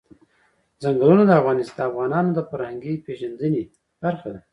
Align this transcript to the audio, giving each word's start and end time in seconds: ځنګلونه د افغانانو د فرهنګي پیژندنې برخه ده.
ځنګلونه 0.81 1.23
د 1.25 1.31
افغانانو 1.89 2.29
د 2.33 2.39
فرهنګي 2.49 2.93
پیژندنې 3.05 3.61
برخه 4.03 4.27
ده. 4.33 4.41